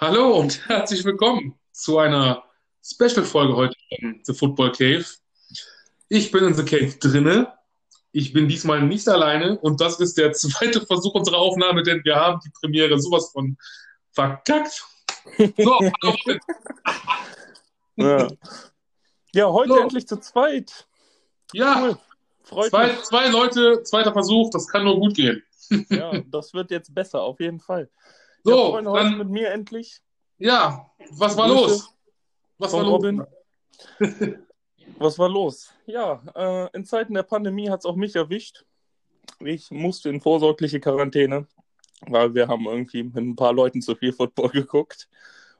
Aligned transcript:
Hallo 0.00 0.38
und 0.38 0.66
herzlich 0.68 1.04
willkommen 1.04 1.58
zu 1.72 1.98
einer 1.98 2.42
Special-Folge 2.82 3.54
heute 3.54 3.74
in 3.90 4.20
The 4.24 4.32
Football 4.34 4.72
Cave. 4.72 5.04
Ich 6.08 6.30
bin 6.30 6.44
in 6.44 6.54
The 6.54 6.64
Cave 6.64 6.96
drinne. 6.98 7.52
Ich 8.12 8.32
bin 8.32 8.48
diesmal 8.48 8.82
nicht 8.82 9.06
alleine 9.08 9.58
und 9.58 9.80
das 9.80 10.00
ist 10.00 10.16
der 10.18 10.32
zweite 10.32 10.84
Versuch 10.86 11.14
unserer 11.14 11.36
Aufnahme, 11.38 11.82
denn 11.82 12.02
wir 12.04 12.16
haben 12.16 12.40
die 12.44 12.50
Premiere 12.60 12.98
sowas 12.98 13.30
von 13.32 13.56
verkackt. 14.12 14.84
So, 15.58 15.78
Ja, 17.96 18.28
ja 19.34 19.46
heute 19.52 19.74
So. 19.74 19.78
endlich 19.80 20.08
zu 20.08 20.16
zweit. 20.18 20.88
ja, 21.52 21.82
Cool. 21.82 21.98
Freut 22.42 22.70
zwei, 22.70 22.86
mich. 22.88 23.02
zwei 23.02 23.28
Leute, 23.28 23.82
zweiter 23.82 24.12
Versuch, 24.12 24.50
das 24.50 24.66
kann 24.66 24.84
nur 24.84 24.96
gut 24.98 25.14
gehen. 25.14 25.42
Ja, 25.90 26.18
das 26.30 26.52
wird 26.54 26.70
jetzt 26.72 26.92
besser, 26.94 27.20
auf 27.22 27.38
jeden 27.38 27.60
Fall. 27.60 27.90
So, 28.42 28.78
ja, 28.78 28.82
dann, 28.82 29.18
mit 29.18 29.28
mir 29.28 29.50
endlich. 29.50 30.00
ja, 30.38 30.90
was 31.10 31.36
war 31.36 31.48
Grüße 31.48 31.66
los? 31.66 31.94
Was 32.58 32.72
war 32.72 32.84
los? 32.84 33.26
Was 34.98 35.18
war 35.18 35.28
los? 35.28 35.72
Ja, 35.86 36.22
äh, 36.34 36.76
in 36.76 36.84
Zeiten 36.84 37.14
der 37.14 37.22
Pandemie 37.22 37.70
hat 37.70 37.80
es 37.80 37.86
auch 37.86 37.96
mich 37.96 38.16
erwischt. 38.16 38.64
Ich 39.38 39.70
musste 39.70 40.10
in 40.10 40.20
vorsorgliche 40.20 40.80
Quarantäne, 40.80 41.46
weil 42.06 42.34
wir 42.34 42.48
haben 42.48 42.66
irgendwie 42.66 43.04
mit 43.04 43.16
ein 43.16 43.36
paar 43.36 43.54
Leuten 43.54 43.80
zu 43.80 43.94
viel 43.94 44.12
Football 44.12 44.50
geguckt. 44.50 45.08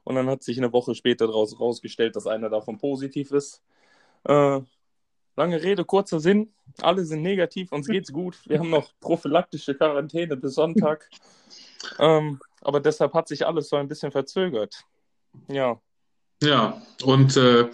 Und 0.03 0.15
dann 0.15 0.27
hat 0.27 0.43
sich 0.43 0.57
eine 0.57 0.73
Woche 0.73 0.93
später 0.93 1.27
daraus 1.27 1.59
rausgestellt, 1.59 2.15
dass 2.15 2.27
einer 2.27 2.49
davon 2.49 2.77
positiv 2.77 3.31
ist. 3.31 3.63
Äh, 4.25 4.61
lange 5.41 5.63
Rede, 5.63 5.83
kurzer 5.85 6.19
Sinn. 6.19 6.53
Alle 6.81 7.03
sind 7.03 7.23
negativ, 7.23 7.71
uns 7.71 7.87
geht's 7.87 8.11
gut. 8.13 8.37
Wir 8.45 8.59
haben 8.59 8.69
noch 8.69 8.91
prophylaktische 8.99 9.75
Quarantäne 9.75 10.37
bis 10.37 10.55
Sonntag. 10.55 11.09
Ähm, 11.97 12.39
aber 12.61 12.79
deshalb 12.79 13.15
hat 13.15 13.27
sich 13.27 13.43
alles 13.43 13.67
so 13.67 13.75
ein 13.75 13.87
bisschen 13.87 14.11
verzögert. 14.11 14.83
Ja, 15.47 15.81
Ja, 16.43 16.79
und 17.03 17.35
äh, 17.37 17.67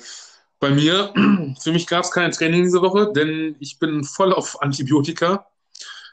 bei 0.61 0.69
mir, 0.69 1.13
für 1.59 1.73
mich 1.73 1.87
gab 1.87 2.05
es 2.05 2.11
kein 2.11 2.31
Training 2.31 2.63
diese 2.63 2.81
Woche, 2.81 3.11
denn 3.11 3.57
ich 3.59 3.79
bin 3.79 4.05
voll 4.05 4.31
auf 4.31 4.61
Antibiotika. 4.61 5.45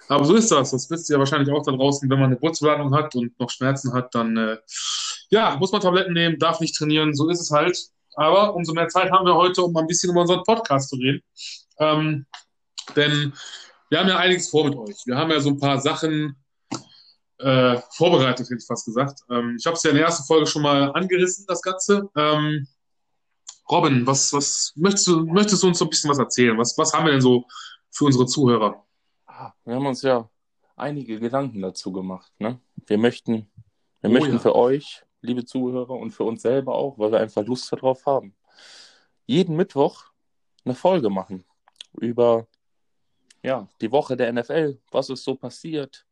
Aber 0.09 0.25
so 0.25 0.35
ist 0.35 0.51
das. 0.51 0.73
Das 0.73 0.91
wisst 0.91 1.09
ihr 1.09 1.21
wahrscheinlich 1.21 1.55
auch 1.55 1.63
da 1.63 1.71
draußen, 1.71 2.11
wenn 2.11 2.19
man 2.19 2.33
eine 2.33 2.43
Wurzelbehandlung 2.43 2.93
hat 2.97 3.15
und 3.15 3.39
noch 3.39 3.51
Schmerzen 3.51 3.93
hat, 3.93 4.13
dann 4.13 4.37
äh, 4.37 4.57
ja, 5.31 5.57
muss 5.57 5.71
man 5.71 5.81
Tabletten 5.81 6.15
nehmen, 6.15 6.41
darf 6.41 6.59
nicht 6.59 6.75
trainieren, 6.75 7.15
so 7.15 7.29
ist 7.29 7.41
es 7.41 7.53
halt. 7.53 7.79
Aber 8.17 8.55
umso 8.55 8.73
mehr 8.73 8.89
Zeit 8.89 9.11
haben 9.11 9.27
wir 9.27 9.35
heute, 9.35 9.63
um 9.63 9.73
mal 9.73 9.81
ein 9.81 9.87
bisschen 9.87 10.11
über 10.11 10.23
unseren 10.23 10.43
Podcast 10.45 10.91
zu 10.91 10.97
reden. 10.97 11.23
Ähm, 11.79 12.27
denn 12.97 13.33
wir 13.91 14.01
haben 14.01 14.09
ja 14.09 14.19
einiges 14.19 14.51
vor 14.51 14.65
mit 14.65 14.77
euch. 14.77 14.97
Wir 15.07 15.17
haben 15.17 15.31
ja 15.31 15.41
so 15.41 15.51
ein 15.51 15.59
paar 15.59 15.81
Sachen 15.81 16.37
äh, 17.39 17.79
vorbereitet, 17.91 18.47
hätte 18.47 18.59
ich 18.59 18.67
fast 18.67 18.87
gesagt. 18.87 19.21
Ähm, 19.31 19.57
ich 19.59 19.67
habe 19.67 19.77
es 19.77 19.83
ja 19.83 19.91
in 19.91 19.97
der 19.97 20.07
ersten 20.07 20.25
Folge 20.25 20.47
schon 20.47 20.63
mal 20.63 20.93
angerissen, 20.93 21.45
das 21.49 21.63
Ganze. 21.63 22.09
Ähm, 22.17 22.67
Robin, 23.71 24.07
was, 24.07 24.33
was 24.33 24.73
möchtest 24.77 25.07
du, 25.07 25.25
möchtest 25.25 25.63
du 25.63 25.69
uns 25.69 25.79
so 25.79 25.87
ein 25.87 25.91
bisschen 25.91 26.11
was 26.11 26.19
erzählen? 26.19 26.57
Was, 26.59 26.77
was 26.77 26.93
haben 26.93 27.07
wir 27.07 27.13
denn 27.13 27.21
so 27.21 27.45
für 27.91 28.05
unsere 28.05 28.27
Zuhörer? 28.27 28.85
Ah, 29.27 29.53
wir 29.65 29.75
haben 29.75 29.87
uns 29.87 30.03
ja 30.03 30.29
einige 30.77 31.19
Gedanken 31.19 31.63
dazu 31.63 31.93
gemacht. 31.93 32.33
Ne? 32.39 32.61
Wir 32.87 32.99
möchten, 32.99 33.51
wir 34.01 34.11
Oh 34.11 34.13
möchten 34.13 34.35
ja. 34.35 34.39
für 34.39 34.55
euch, 34.55 35.03
liebe 35.25 35.45
Zuhörer, 35.45 35.91
und 35.91 36.13
für 36.13 36.25
uns 36.25 36.43
selber 36.43 36.75
auch, 36.75 36.99
weil 36.99 37.13
wir 37.13 37.21
einfach 37.21 37.45
Lust 37.45 37.73
darauf 37.73 38.07
haben, 38.07 38.35
jeden 39.27 39.57
Mittwoch 39.57 40.05
eine 40.65 40.75
Folge 40.75 41.11
machen 41.11 41.45
über 41.99 42.47
ja, 43.43 43.69
die 43.81 43.93
Woche 43.93 44.17
der 44.17 44.33
NFL. 44.33 44.81
Was 44.91 45.11
ist 45.11 45.25
so 45.25 45.35
passiert? 45.35 46.07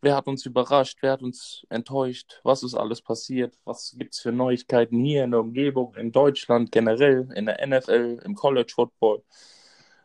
Wer 0.00 0.14
hat 0.14 0.28
uns 0.28 0.46
überrascht? 0.46 0.98
Wer 1.00 1.12
hat 1.12 1.22
uns 1.22 1.66
enttäuscht? 1.70 2.40
Was 2.44 2.62
ist 2.62 2.74
alles 2.74 3.00
passiert? 3.00 3.58
Was 3.64 3.96
gibt 3.98 4.14
es 4.14 4.20
für 4.20 4.30
Neuigkeiten 4.30 5.04
hier 5.04 5.24
in 5.24 5.32
der 5.32 5.40
Umgebung, 5.40 5.94
in 5.96 6.12
Deutschland 6.12 6.70
generell, 6.70 7.28
in 7.34 7.46
der 7.46 7.66
NFL, 7.66 8.20
im 8.24 8.34
College 8.34 8.72
Football? 8.74 9.24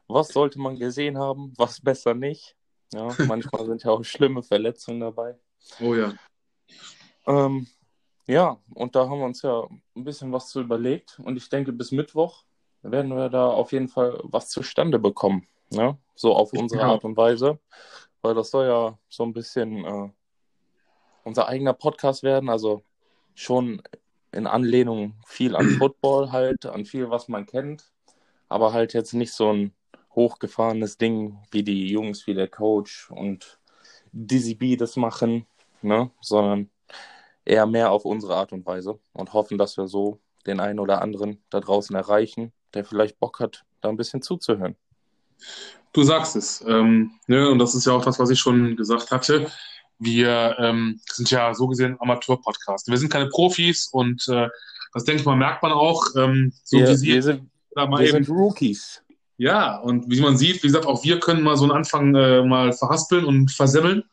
Was 0.07 0.29
sollte 0.29 0.59
man 0.59 0.77
gesehen 0.77 1.17
haben? 1.17 1.53
Was 1.57 1.79
besser 1.79 2.13
nicht? 2.13 2.55
Ja, 2.93 3.15
manchmal 3.27 3.65
sind 3.65 3.83
ja 3.83 3.91
auch 3.91 4.03
schlimme 4.03 4.43
Verletzungen 4.43 4.99
dabei. 4.99 5.37
Oh 5.79 5.93
ja. 5.93 6.13
Ähm, 7.27 7.67
ja, 8.31 8.57
und 8.73 8.95
da 8.95 9.09
haben 9.09 9.19
wir 9.19 9.25
uns 9.25 9.41
ja 9.41 9.67
ein 9.95 10.03
bisschen 10.05 10.31
was 10.31 10.47
zu 10.47 10.61
überlegt. 10.61 11.19
Und 11.19 11.35
ich 11.35 11.49
denke, 11.49 11.73
bis 11.73 11.91
Mittwoch 11.91 12.45
werden 12.81 13.13
wir 13.13 13.27
da 13.27 13.47
auf 13.49 13.73
jeden 13.73 13.89
Fall 13.89 14.19
was 14.23 14.49
zustande 14.49 14.99
bekommen. 14.99 15.47
Ne? 15.69 15.97
So 16.15 16.33
auf 16.33 16.53
unsere 16.53 16.81
Ja. 16.81 16.87
Art 16.87 17.03
und 17.03 17.17
Weise. 17.17 17.59
Weil 18.21 18.33
das 18.33 18.51
soll 18.51 18.67
ja 18.67 18.97
so 19.09 19.23
ein 19.23 19.33
bisschen 19.33 19.83
äh, 19.83 20.09
unser 21.25 21.49
eigener 21.49 21.73
Podcast 21.73 22.23
werden. 22.23 22.49
Also 22.49 22.83
schon 23.35 23.81
in 24.31 24.47
Anlehnung 24.47 25.15
viel 25.25 25.53
an 25.57 25.65
Football 25.77 26.31
halt, 26.31 26.65
an 26.65 26.85
viel, 26.85 27.09
was 27.09 27.27
man 27.27 27.45
kennt. 27.45 27.91
Aber 28.47 28.71
halt 28.71 28.93
jetzt 28.93 29.13
nicht 29.13 29.33
so 29.33 29.51
ein 29.51 29.73
hochgefahrenes 30.15 30.97
Ding, 30.97 31.37
wie 31.51 31.63
die 31.63 31.87
Jungs, 31.87 32.27
wie 32.27 32.33
der 32.33 32.47
Coach 32.47 33.11
und 33.11 33.59
Dizzy 34.13 34.55
B 34.55 34.77
das 34.77 34.95
machen, 34.95 35.45
ne? 35.81 36.11
sondern 36.21 36.69
eher 37.45 37.65
mehr 37.65 37.91
auf 37.91 38.05
unsere 38.05 38.35
Art 38.35 38.51
und 38.51 38.65
Weise 38.65 38.99
und 39.13 39.33
hoffen, 39.33 39.57
dass 39.57 39.77
wir 39.77 39.87
so 39.87 40.19
den 40.45 40.59
einen 40.59 40.79
oder 40.79 41.01
anderen 41.01 41.43
da 41.49 41.59
draußen 41.59 41.95
erreichen, 41.95 42.51
der 42.73 42.85
vielleicht 42.85 43.19
Bock 43.19 43.39
hat, 43.39 43.63
da 43.81 43.89
ein 43.89 43.97
bisschen 43.97 44.21
zuzuhören. 44.21 44.75
Du 45.93 46.03
sagst 46.03 46.35
es. 46.35 46.63
Ähm, 46.67 47.11
ne, 47.27 47.49
und 47.49 47.59
das 47.59 47.75
ist 47.75 47.85
ja 47.85 47.93
auch 47.93 48.05
das, 48.05 48.19
was 48.19 48.29
ich 48.29 48.39
schon 48.39 48.75
gesagt 48.75 49.11
hatte. 49.11 49.51
Wir 49.99 50.55
ähm, 50.59 50.99
sind 51.11 51.29
ja 51.29 51.53
so 51.53 51.67
gesehen 51.67 51.97
Amateur-Podcast. 51.99 52.87
Wir 52.87 52.97
sind 52.97 53.11
keine 53.11 53.27
Profis 53.27 53.87
und 53.91 54.27
äh, 54.29 54.47
das 54.93 55.03
denke 55.03 55.21
ich 55.21 55.25
mal, 55.25 55.35
merkt 55.35 55.61
man 55.61 55.71
auch. 55.71 56.03
Ähm, 56.15 56.53
so 56.63 56.77
wir, 56.77 56.89
wie 56.89 56.95
Sie 56.95 57.07
wir, 57.07 57.23
sind, 57.23 57.49
wir 57.75 57.99
eben 57.99 58.23
sind 58.23 58.29
Rookies. 58.29 59.03
Ja, 59.41 59.77
und 59.77 60.07
wie 60.07 60.21
man 60.21 60.37
sieht, 60.37 60.61
wie 60.61 60.67
gesagt, 60.67 60.85
auch 60.85 61.03
wir 61.03 61.19
können 61.19 61.41
mal 61.41 61.57
so 61.57 61.63
einen 61.63 61.71
Anfang 61.71 62.13
äh, 62.13 62.43
mal 62.43 62.73
verhaspeln 62.73 63.25
und 63.25 63.49
versemmeln. 63.49 64.03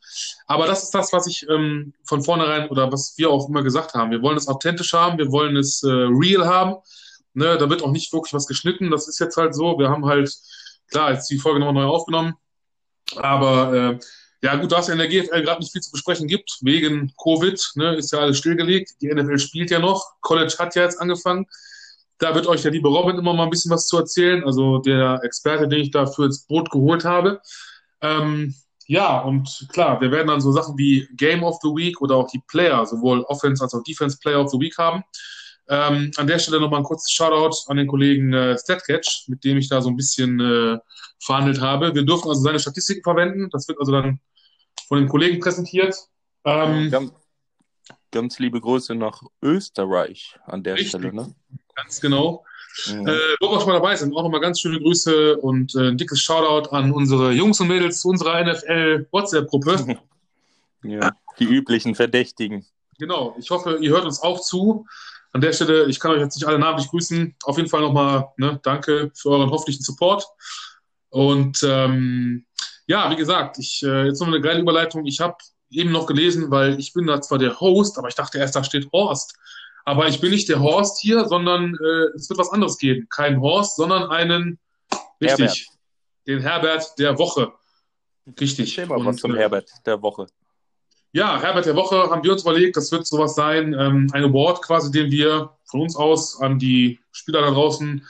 Aber 0.46 0.66
das 0.66 0.84
ist 0.84 0.94
das, 0.94 1.12
was 1.12 1.26
ich 1.26 1.46
ähm, 1.50 1.92
von 2.04 2.24
vornherein 2.24 2.70
oder 2.70 2.90
was 2.90 3.12
wir 3.18 3.28
auch 3.28 3.46
immer 3.46 3.62
gesagt 3.62 3.92
haben. 3.92 4.10
Wir 4.10 4.22
wollen 4.22 4.38
es 4.38 4.48
authentisch 4.48 4.94
haben, 4.94 5.18
wir 5.18 5.30
wollen 5.30 5.58
es 5.58 5.82
äh, 5.82 5.90
real 5.90 6.46
haben. 6.46 6.76
Ne, 7.34 7.58
da 7.58 7.68
wird 7.68 7.82
auch 7.82 7.90
nicht 7.90 8.10
wirklich 8.10 8.32
was 8.32 8.46
geschnitten. 8.46 8.90
Das 8.90 9.06
ist 9.06 9.18
jetzt 9.18 9.36
halt 9.36 9.54
so. 9.54 9.78
Wir 9.78 9.90
haben 9.90 10.06
halt, 10.06 10.34
klar, 10.90 11.12
jetzt 11.12 11.28
die 11.28 11.36
Folge 11.36 11.60
nochmal 11.60 11.84
neu 11.84 11.90
aufgenommen. 11.90 12.32
Aber 13.16 13.74
äh, 13.74 13.98
ja, 14.40 14.56
gut, 14.56 14.72
da 14.72 14.78
es 14.78 14.88
in 14.88 14.96
der 14.96 15.08
GFL 15.08 15.42
gerade 15.42 15.60
nicht 15.60 15.72
viel 15.72 15.82
zu 15.82 15.90
besprechen 15.90 16.26
gibt, 16.26 16.56
wegen 16.62 17.12
Covid, 17.22 17.72
ne, 17.74 17.96
ist 17.96 18.14
ja 18.14 18.20
alles 18.20 18.38
stillgelegt. 18.38 18.92
Die 19.02 19.12
NFL 19.12 19.38
spielt 19.38 19.70
ja 19.70 19.78
noch. 19.78 20.06
College 20.22 20.54
hat 20.58 20.74
ja 20.74 20.84
jetzt 20.84 20.98
angefangen. 20.98 21.44
Da 22.18 22.34
wird 22.34 22.46
euch 22.46 22.62
der 22.62 22.72
liebe 22.72 22.88
Robin 22.88 23.18
immer 23.18 23.32
mal 23.32 23.44
ein 23.44 23.50
bisschen 23.50 23.70
was 23.70 23.86
zu 23.86 23.96
erzählen, 23.96 24.44
also 24.44 24.78
der 24.78 25.20
Experte, 25.22 25.68
den 25.68 25.80
ich 25.80 25.90
dafür 25.90 26.26
ins 26.26 26.46
Boot 26.46 26.70
geholt 26.70 27.04
habe. 27.04 27.40
Ähm, 28.00 28.54
ja, 28.86 29.20
und 29.20 29.68
klar, 29.70 30.00
wir 30.00 30.10
werden 30.10 30.28
dann 30.28 30.40
so 30.40 30.50
Sachen 30.50 30.76
wie 30.78 31.06
Game 31.16 31.44
of 31.44 31.58
the 31.62 31.68
Week 31.68 32.00
oder 32.00 32.16
auch 32.16 32.30
die 32.30 32.42
Player, 32.48 32.84
sowohl 32.86 33.22
Offense 33.24 33.62
als 33.62 33.74
auch 33.74 33.82
Defense 33.82 34.18
Player 34.20 34.40
of 34.40 34.50
the 34.50 34.58
Week 34.58 34.76
haben. 34.78 35.04
Ähm, 35.68 36.10
an 36.16 36.26
der 36.26 36.38
Stelle 36.38 36.60
nochmal 36.60 36.80
ein 36.80 36.84
kurzes 36.84 37.12
Shoutout 37.12 37.70
an 37.70 37.76
den 37.76 37.86
Kollegen 37.86 38.32
äh, 38.32 38.56
Statcatch, 38.56 39.28
mit 39.28 39.44
dem 39.44 39.58
ich 39.58 39.68
da 39.68 39.82
so 39.82 39.90
ein 39.90 39.96
bisschen 39.96 40.40
äh, 40.40 40.78
verhandelt 41.20 41.60
habe. 41.60 41.94
Wir 41.94 42.04
dürfen 42.04 42.28
also 42.30 42.40
seine 42.40 42.58
Statistiken 42.58 43.02
verwenden. 43.02 43.50
Das 43.50 43.68
wird 43.68 43.78
also 43.78 43.92
dann 43.92 44.20
von 44.86 44.98
den 44.98 45.08
Kollegen 45.08 45.40
präsentiert. 45.40 45.94
Ähm, 46.44 46.90
Ganz, 46.90 47.12
ganz 48.10 48.38
liebe 48.38 48.60
Grüße 48.60 48.94
nach 48.94 49.22
Österreich 49.42 50.38
an 50.46 50.62
der 50.62 50.74
Richtig. 50.74 50.88
Stelle. 50.88 51.12
Ne? 51.12 51.34
Ganz 51.82 52.00
genau. 52.00 52.44
Mhm. 52.86 53.06
Äh, 53.08 53.18
wo 53.40 53.50
wir 53.50 53.58
schon 53.58 53.68
mal 53.68 53.74
dabei 53.74 53.96
sind, 53.96 54.14
auch 54.14 54.22
nochmal 54.22 54.40
ganz 54.40 54.60
schöne 54.60 54.78
Grüße 54.78 55.36
und 55.38 55.74
äh, 55.74 55.88
ein 55.88 55.96
dickes 55.96 56.20
Shoutout 56.20 56.70
an 56.70 56.92
unsere 56.92 57.32
Jungs 57.32 57.60
und 57.60 57.68
Mädels 57.68 58.00
zu 58.00 58.08
unserer 58.08 58.40
NFL-WhatsApp-Gruppe. 58.44 59.98
ja, 60.84 61.12
die 61.38 61.44
üblichen 61.44 61.94
Verdächtigen. 61.94 62.64
Genau, 62.98 63.34
ich 63.38 63.50
hoffe, 63.50 63.78
ihr 63.80 63.90
hört 63.90 64.04
uns 64.04 64.20
auch 64.20 64.40
zu. 64.40 64.86
An 65.32 65.40
der 65.40 65.52
Stelle, 65.52 65.86
ich 65.86 66.00
kann 66.00 66.12
euch 66.12 66.20
jetzt 66.20 66.36
nicht 66.36 66.46
alle 66.46 66.58
namentlich 66.58 66.88
grüßen. 66.90 67.34
Auf 67.44 67.56
jeden 67.56 67.68
Fall 67.68 67.82
nochmal 67.82 68.28
ne, 68.36 68.58
danke 68.62 69.10
für 69.14 69.30
euren 69.30 69.50
hoffentlichen 69.50 69.82
Support. 69.82 70.26
Und 71.10 71.62
ähm, 71.62 72.46
ja, 72.86 73.10
wie 73.10 73.16
gesagt, 73.16 73.58
ich 73.58 73.82
äh, 73.82 74.06
jetzt 74.06 74.20
noch 74.20 74.28
eine 74.28 74.40
geile 74.40 74.60
Überleitung. 74.60 75.04
Ich 75.04 75.20
habe 75.20 75.36
eben 75.70 75.92
noch 75.92 76.06
gelesen, 76.06 76.50
weil 76.50 76.78
ich 76.78 76.92
bin 76.92 77.06
da 77.06 77.20
zwar 77.20 77.38
der 77.38 77.60
Host, 77.60 77.98
aber 77.98 78.08
ich 78.08 78.14
dachte 78.14 78.38
erst, 78.38 78.56
da 78.56 78.64
steht 78.64 78.90
Horst. 78.92 79.36
Aber 79.88 80.06
ich 80.06 80.20
bin 80.20 80.32
nicht 80.32 80.50
der 80.50 80.60
Horst 80.60 81.00
hier, 81.00 81.24
sondern 81.24 81.74
äh, 81.74 82.14
es 82.14 82.28
wird 82.28 82.38
was 82.38 82.50
anderes 82.50 82.76
geben. 82.76 83.06
Kein 83.08 83.40
Horst, 83.40 83.76
sondern 83.76 84.10
einen, 84.10 84.58
richtig, 85.18 85.66
den 86.26 86.40
Herbert 86.40 86.98
der 86.98 87.18
Woche. 87.18 87.54
Richtig. 88.38 88.76
Erzähl 88.76 88.94
mal 88.94 89.02
was 89.02 89.16
zum 89.16 89.34
äh, 89.34 89.38
Herbert 89.38 89.70
der 89.86 90.02
Woche. 90.02 90.26
ja, 91.12 91.40
Herbert 91.40 91.64
der 91.64 91.74
Woche 91.74 92.10
haben 92.10 92.22
wir 92.22 92.32
uns 92.32 92.42
überlegt, 92.42 92.76
das 92.76 92.92
wird 92.92 93.06
sowas 93.06 93.34
sein, 93.34 93.72
ähm, 93.72 94.10
ein 94.12 94.24
Award 94.24 94.60
quasi, 94.60 94.90
den 94.90 95.10
wir 95.10 95.56
von 95.64 95.80
uns 95.80 95.96
aus 95.96 96.38
an 96.38 96.58
die 96.58 97.00
Spieler 97.10 97.40
da 97.40 97.50
draußen 97.50 98.06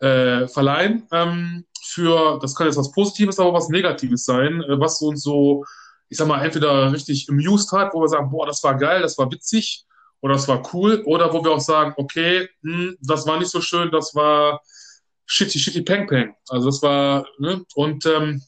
äh, 0.00 0.46
verleihen. 0.48 1.06
Ähm, 1.12 1.64
für, 1.82 2.40
das 2.42 2.54
kann 2.54 2.66
jetzt 2.66 2.76
was 2.76 2.92
Positives, 2.92 3.38
aber 3.38 3.54
was 3.54 3.70
Negatives 3.70 4.26
sein, 4.26 4.60
äh, 4.64 4.78
was 4.78 5.00
uns 5.00 5.22
so, 5.22 5.64
ich 6.10 6.18
sag 6.18 6.28
mal, 6.28 6.44
entweder 6.44 6.92
richtig 6.92 7.30
amused 7.30 7.72
hat, 7.72 7.94
wo 7.94 8.02
wir 8.02 8.08
sagen, 8.08 8.30
boah, 8.30 8.46
das 8.46 8.62
war 8.62 8.76
geil, 8.76 9.00
das 9.00 9.16
war 9.16 9.32
witzig, 9.32 9.86
oder 10.22 10.34
das 10.34 10.48
war 10.48 10.62
cool, 10.72 11.02
oder 11.04 11.32
wo 11.32 11.44
wir 11.44 11.50
auch 11.50 11.60
sagen, 11.60 11.92
okay, 11.96 12.48
hm, 12.62 12.96
das 13.00 13.26
war 13.26 13.38
nicht 13.38 13.50
so 13.50 13.60
schön, 13.60 13.90
das 13.90 14.14
war 14.14 14.62
shitty, 15.26 15.58
shitty, 15.58 15.82
peng, 15.82 16.06
peng. 16.06 16.34
Also 16.48 16.66
das 16.66 16.80
war, 16.82 17.26
ne? 17.38 17.64
Und 17.74 18.06
ähm, 18.06 18.40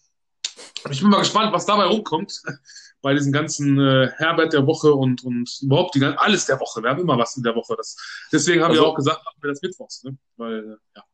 ich 0.90 1.00
bin 1.00 1.10
mal 1.10 1.18
gespannt, 1.18 1.52
was 1.52 1.66
dabei 1.66 1.84
rumkommt 1.84 2.42
bei 3.02 3.12
diesen 3.12 3.32
ganzen 3.32 3.78
äh, 3.80 4.08
Herbert 4.16 4.52
der 4.52 4.66
Woche 4.66 4.94
und, 4.94 5.24
und 5.24 5.50
überhaupt 5.62 5.96
die, 5.96 6.04
alles 6.04 6.46
der 6.46 6.60
Woche. 6.60 6.80
Wir 6.80 6.90
haben 6.90 7.00
immer 7.00 7.18
was 7.18 7.36
in 7.36 7.42
der 7.42 7.56
Woche. 7.56 7.74
Das, 7.76 7.96
deswegen 8.32 8.62
haben 8.62 8.70
also, 8.70 8.82
wir 8.82 8.88
auch 8.88 8.94
gesagt, 8.94 9.24
machen 9.24 9.38
wir 9.42 9.50
das 9.50 9.60
Mittwochs, 9.60 10.04
ne? 10.04 10.16
Weil, 10.36 10.58
äh, 10.58 10.76
ja. 10.96 11.04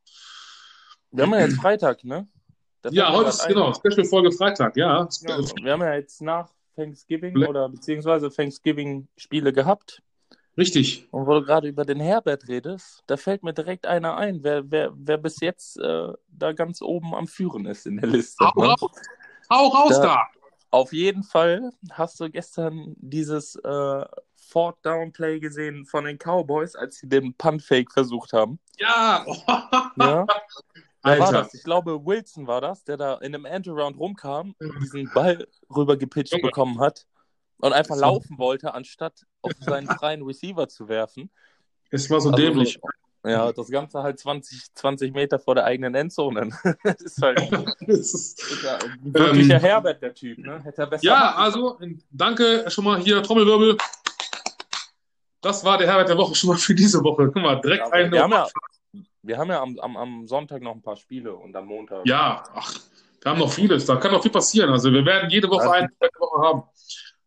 Wir 1.11 1.23
haben 1.23 1.33
ja 1.33 1.39
jetzt 1.41 1.57
Freitag, 1.57 2.03
ne? 2.03 2.27
ja, 2.91 3.11
heute 3.11 3.29
ist, 3.29 3.47
genau, 3.47 3.73
Special-Folge 3.73 4.31
Freitag, 4.31 4.77
ja. 4.77 5.07
ja. 5.21 5.39
Wir 5.61 5.73
haben 5.73 5.81
ja 5.81 5.95
jetzt 5.95 6.21
nach 6.21 6.49
Thanksgiving 6.75 7.33
Black. 7.33 7.49
oder 7.49 7.69
beziehungsweise 7.69 8.29
Thanksgiving-Spiele 8.29 9.53
gehabt. 9.53 10.01
Richtig. 10.61 11.07
Und 11.09 11.25
wo 11.25 11.33
du 11.33 11.43
gerade 11.43 11.67
über 11.67 11.85
den 11.85 11.99
Herbert 11.99 12.47
redest, 12.47 13.01
da 13.07 13.17
fällt 13.17 13.41
mir 13.41 13.51
direkt 13.51 13.87
einer 13.87 14.15
ein, 14.15 14.43
wer, 14.43 14.69
wer, 14.69 14.91
wer 14.93 15.17
bis 15.17 15.39
jetzt 15.39 15.79
äh, 15.79 16.09
da 16.27 16.53
ganz 16.53 16.83
oben 16.83 17.15
am 17.15 17.27
Führen 17.27 17.65
ist 17.65 17.87
in 17.87 17.97
der 17.97 18.07
Liste. 18.07 18.45
Hau, 18.45 18.61
ne? 18.61 18.67
raus, 18.67 18.91
Hau 19.49 19.67
raus 19.69 19.95
da, 19.95 20.03
da! 20.03 20.27
Auf 20.69 20.93
jeden 20.93 21.23
Fall 21.23 21.71
hast 21.93 22.19
du 22.19 22.29
gestern 22.29 22.95
dieses 22.99 23.55
äh, 23.55 24.05
Fourth 24.35 24.77
Down 24.83 25.11
Play 25.11 25.39
gesehen 25.39 25.83
von 25.87 26.05
den 26.05 26.19
Cowboys, 26.19 26.75
als 26.75 26.99
sie 26.99 27.09
den 27.09 27.33
Punt 27.33 27.63
Fake 27.63 27.91
versucht 27.91 28.31
haben. 28.31 28.59
Ja! 28.77 29.25
ja? 29.95 30.27
Wer 31.03 31.19
war 31.19 31.31
das? 31.31 31.55
Ich 31.55 31.63
glaube, 31.63 32.05
Wilson 32.05 32.45
war 32.45 32.61
das, 32.61 32.83
der 32.83 32.97
da 32.97 33.15
in 33.15 33.33
einem 33.33 33.45
Endaround 33.45 33.97
rumkam, 33.97 34.53
diesen 34.79 35.09
Ball 35.11 35.47
rübergepitcht 35.75 36.39
bekommen 36.39 36.79
hat 36.79 37.07
und 37.61 37.73
einfach 37.73 37.95
so. 37.95 38.01
laufen 38.01 38.37
wollte, 38.37 38.73
anstatt 38.73 39.25
auf 39.41 39.51
seinen 39.59 39.87
freien 39.87 40.23
Receiver 40.23 40.67
zu 40.67 40.87
werfen. 40.87 41.29
Es 41.89 42.09
war 42.09 42.21
so 42.21 42.29
also 42.29 42.41
dämlich. 42.41 42.79
So, 42.81 43.29
ja, 43.29 43.51
das 43.51 43.69
Ganze 43.69 44.01
halt 44.01 44.19
20, 44.19 44.73
20 44.73 45.13
Meter 45.13 45.37
vor 45.37 45.53
der 45.53 45.65
eigenen 45.65 45.93
Endzone. 45.93 46.49
das 46.83 47.01
ist 47.01 47.21
halt 47.21 47.39
das 47.81 48.13
ist, 48.13 48.63
ja 48.63 48.77
ein 48.77 49.13
wirklicher 49.13 49.55
ähm, 49.55 49.61
Herbert, 49.61 50.01
der 50.01 50.13
Typ. 50.13 50.39
Ne? 50.39 50.61
Hätte 50.63 50.81
er 50.81 50.87
besser 50.87 51.05
ja, 51.05 51.35
also 51.35 51.79
danke 52.09 52.65
schon 52.69 52.85
mal 52.85 52.99
hier, 52.99 53.21
Trommelwirbel. 53.21 53.77
Das 55.41 55.63
war 55.63 55.77
der 55.77 55.87
Herbert 55.87 56.09
der 56.09 56.17
Woche 56.17 56.35
schon 56.35 56.49
mal 56.49 56.57
für 56.57 56.73
diese 56.73 57.03
Woche. 57.03 57.27
Guck 57.31 57.41
mal, 57.41 57.61
direkt 57.61 57.87
ja, 57.87 57.93
ein. 57.93 58.11
Wir 58.11 58.23
haben 58.23 58.31
ja, 58.31 58.47
wir 59.23 59.37
haben 59.37 59.49
ja 59.49 59.61
am, 59.61 59.79
am, 59.79 59.97
am 59.97 60.27
Sonntag 60.27 60.61
noch 60.61 60.73
ein 60.73 60.81
paar 60.81 60.95
Spiele 60.95 61.35
und 61.35 61.55
am 61.55 61.67
Montag. 61.67 62.05
Ja, 62.05 62.43
ach, 62.55 62.79
wir 63.21 63.31
haben 63.31 63.39
noch 63.39 63.51
vieles. 63.51 63.85
Da 63.85 63.97
kann 63.97 64.11
noch 64.11 64.21
viel 64.21 64.31
passieren. 64.31 64.71
Also 64.71 64.91
wir 64.91 65.05
werden 65.05 65.29
jede 65.29 65.47
Woche 65.49 65.71
eine 65.71 65.89
Woche 66.19 66.47
haben. 66.47 66.63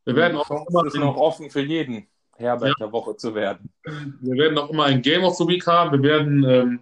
Wir 0.04 0.16
werden 0.16 0.36
auch 0.36 0.50
immer 0.68 0.86
ist 0.86 0.96
noch 0.96 1.16
offen 1.16 1.50
für 1.50 1.62
jeden, 1.62 2.06
Herbert 2.36 2.68
ja. 2.68 2.74
der 2.86 2.92
Woche 2.92 3.16
zu 3.16 3.34
werden. 3.34 3.72
Wir 4.20 4.34
werden 4.34 4.58
auch 4.58 4.70
immer 4.70 4.84
ein 4.84 5.02
Game 5.02 5.24
of 5.24 5.36
the 5.36 5.46
Week 5.46 5.66
haben. 5.66 5.92
Wir 5.92 6.10
werden, 6.10 6.44
ähm, 6.44 6.80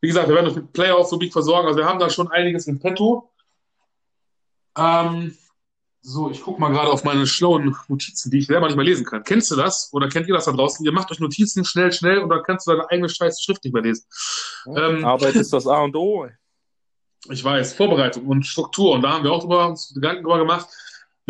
wie 0.00 0.08
gesagt, 0.08 0.28
wir 0.28 0.34
werden 0.34 0.48
uns 0.48 0.56
mit 0.56 0.72
Player 0.72 0.98
of 0.98 1.08
the 1.08 1.18
Week 1.18 1.32
versorgen. 1.32 1.68
Also 1.68 1.78
wir 1.78 1.86
haben 1.86 1.98
da 1.98 2.10
schon 2.10 2.28
einiges 2.28 2.66
in 2.66 2.78
petto. 2.78 3.30
Ähm, 4.76 5.36
so, 6.02 6.30
ich 6.30 6.42
gucke 6.42 6.60
mal 6.60 6.70
gerade 6.70 6.90
auf 6.90 7.04
meine 7.04 7.26
schlauen 7.26 7.76
Notizen, 7.88 8.30
die 8.30 8.38
ich 8.38 8.46
selber 8.46 8.66
nicht 8.66 8.76
mehr 8.76 8.84
lesen 8.84 9.04
kann. 9.04 9.22
Kennst 9.22 9.50
du 9.50 9.56
das? 9.56 9.90
Oder 9.92 10.08
kennt 10.08 10.28
ihr 10.28 10.34
das 10.34 10.46
da 10.46 10.52
draußen? 10.52 10.84
Ihr 10.84 10.92
macht 10.92 11.10
euch 11.10 11.20
Notizen 11.20 11.64
schnell, 11.64 11.92
schnell 11.92 12.18
und 12.18 12.30
dann 12.30 12.42
kannst 12.42 12.66
du 12.66 12.72
deine 12.72 12.88
eigene 12.90 13.08
scheiß 13.08 13.42
Schrift 13.42 13.64
nicht 13.64 13.74
mehr 13.74 13.82
lesen. 13.82 14.06
ähm, 14.74 15.04
Arbeit 15.04 15.34
ist 15.34 15.52
das 15.52 15.66
A 15.66 15.82
und 15.82 15.94
O. 15.96 16.26
Ich 17.28 17.44
weiß, 17.44 17.74
Vorbereitung 17.74 18.26
und 18.26 18.46
Struktur. 18.46 18.92
Und 18.92 19.02
da 19.02 19.12
haben 19.12 19.24
wir 19.24 19.32
auch 19.32 19.40
drüber, 19.40 19.68
uns 19.68 19.92
Gedanken 19.92 20.22
drüber 20.22 20.38
gemacht. 20.38 20.68